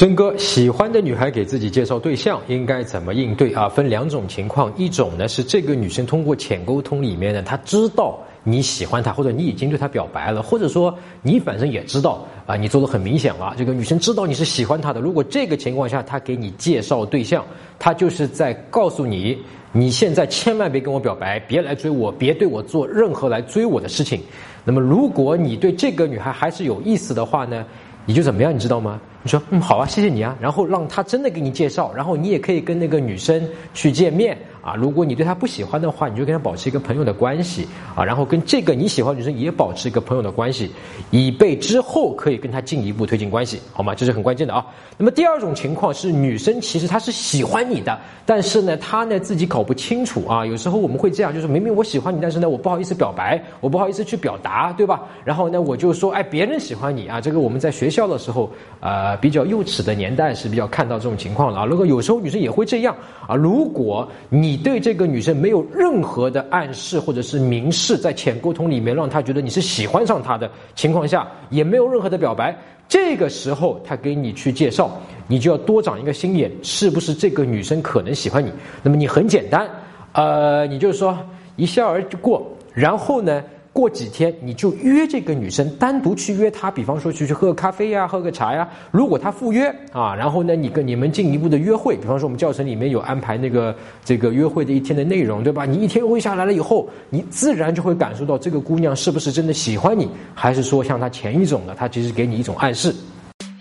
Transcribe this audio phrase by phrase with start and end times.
[0.00, 3.68] 真哥，喜欢的女孩给自己介绍对象应该怎么应对啊？
[3.68, 15.02] 分两种情况，一种呢是这个女生通过浅沟通里面呢，她知道你喜欢她，或者你已经对她表白了，或者说你反正也知道啊，你做的很明显了，这个女生知道你是喜欢她的。
[15.02, 17.44] 如果这个情况下她给你介绍对象，
[17.78, 19.36] 她就是在告诉你，
[19.70, 24.18] 你现在千万别跟我表白，别来追我，别对我做任何来追我的事情。
[24.64, 27.66] 那么如果你对这个女孩还是有意思的话呢，
[28.10, 29.00] 你就怎么样，你知道吗？
[29.22, 33.40] 你说嗯好啊，谢谢你啊，然后让他真的给你介绍，然后你也可以跟那个女生
[33.72, 34.36] 去见面
[34.70, 34.76] 啊。
[34.76, 40.70] 如果你对她不喜欢的话，你就跟她保持一个朋友的关系啊，然后跟这个你喜欢女生也保持一个朋友的关系，
[41.10, 43.94] 以备之后可以跟她进一步推进关系，好吗？
[43.94, 44.66] 这是很关键的啊。
[44.96, 50.44] 那么第二种情况是女生其实她是喜欢你的，但是呢她呢自己搞不清楚啊。
[50.44, 55.02] 有时候我们会这样，就是明明我喜欢你，但是呢我不好意思表白，我不好意思去表达，对吧？
[55.24, 58.50] 然后呢我就说哎别人喜欢你啊，这个我们在学校的时候
[58.80, 60.00] 啊比较幼稚的。
[60.00, 72.56] 年代是比较看到这种情况的啊，如果有时候女生也会这样啊，如果你对这个女生没有任何的暗示或者是明示，在浅沟通里面让她觉得你是喜欢上她的情况下，也没有任何的表白，
[72.88, 74.90] 这个时候她给你去介绍，
[75.26, 78.52] 你就要多长一个心眼，是不是这个女生可能喜欢你？
[78.82, 79.68] 那么你很简单，
[80.12, 81.18] 呃，你就是说
[81.56, 83.42] 一笑而过，然后呢？
[83.72, 88.68] 过几天你就约这个女生单独去约她，比方说去去喝个咖啡呀，喝个茶呀。
[88.90, 95.64] 如果她赴约啊，然后呢，你跟你们进一步的约会，比方说我们教程里面有安排那个这个约会的一天的内容，对吧？
[95.64, 102.92] 你一天约会下来了以后，你自然就会感受到这个姑娘是不是真的喜欢你，还是说像她前一种的，她其实给你一种暗示。